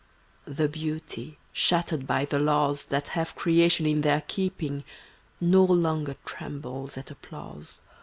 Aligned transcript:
The 0.47 0.67
beauty, 0.67 1.37
shattered 1.53 2.07
by 2.07 2.25
the 2.25 2.39
laws 2.39 2.85
That 2.85 3.09
have 3.09 3.35
creation 3.35 3.85
in 3.85 4.01
their 4.01 4.23
keeping, 4.27 4.83
No 5.39 5.63
longer 5.63 6.15
trembles 6.25 6.97
at 6.97 7.11
applause. 7.11 7.81